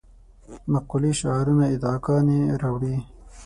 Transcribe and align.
مقولې 0.71 1.11
شعارونه 1.19 1.63
ادعاګانې 1.75 2.39
راوړې. 2.61 2.95